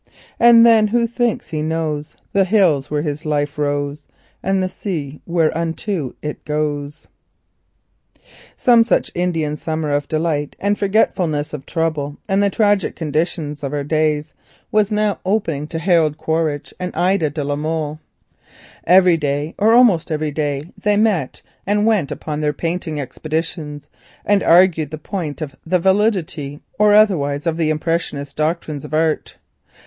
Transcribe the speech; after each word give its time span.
And 0.39 0.65
then 0.65 0.87
he 0.87 1.05
thinks 1.05 1.49
he 1.51 1.61
knows 1.61 2.17
The 2.33 2.43
hills 2.43 2.89
where 2.89 3.03
his 3.03 3.23
life 3.23 3.55
rose 3.59 4.07
And 4.41 4.63
the 4.63 4.67
sea 4.67 5.21
whereunto 5.27 6.15
it 6.23 6.43
goes." 6.43 7.07
Some 8.57 8.83
such 8.83 9.11
Indian 9.13 9.57
summer 9.57 9.91
of 9.91 10.07
delight 10.07 10.55
and 10.59 10.75
forgetfulness 10.75 11.53
of 11.53 11.67
trouble, 11.67 12.17
and 12.27 12.41
the 12.41 12.49
tragic 12.49 12.95
condition 12.95 13.55
of 13.61 13.73
our 13.75 13.83
days, 13.83 14.33
was 14.71 14.91
now 14.91 15.19
opening 15.23 15.67
to 15.67 15.77
Harold 15.77 16.17
Quaritch 16.17 16.73
and 16.79 16.95
Ida 16.95 17.29
de 17.29 17.43
la 17.43 17.55
Molle. 17.55 17.99
Every 18.85 19.17
day, 19.17 19.53
or 19.59 19.71
almost 19.73 20.09
every 20.09 20.31
day, 20.31 20.63
they 20.81 20.97
met 20.97 21.43
and 21.67 21.85
went 21.85 22.11
upon 22.11 22.41
their 22.41 22.53
painting 22.53 22.99
expeditions 22.99 23.87
and 24.25 24.41
argued 24.41 24.89
the 24.89 24.97
point 24.97 25.41
of 25.41 25.55
the 25.63 25.77
validity 25.77 26.59
or 26.79 26.95
otherwise 26.95 27.45
of 27.45 27.57
the 27.57 27.69
impressionist 27.69 28.35
doctrines 28.35 28.83
of 28.83 28.95
art. 28.95 29.37